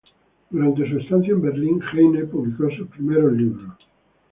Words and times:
Durante 0.49 0.89
su 0.89 0.97
estancia 0.97 1.31
en 1.31 1.41
Berlín 1.41 1.79
Heine 1.93 2.23
publicó 2.25 2.71
sus 2.75 2.87
primeros 2.87 3.33
libros. 3.33 3.75